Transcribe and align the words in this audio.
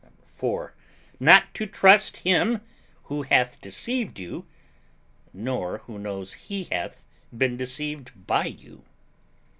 4. 0.29 0.73
Not 1.19 1.53
to 1.53 1.67
trust 1.67 2.17
him 2.25 2.61
who 3.03 3.21
hath 3.21 3.61
deceived 3.61 4.17
you, 4.17 4.47
nor 5.31 5.77
who 5.85 5.99
knows 5.99 6.33
he 6.33 6.63
hath 6.71 7.03
been 7.37 7.55
deceived 7.55 8.09
by 8.25 8.47
you. 8.47 8.83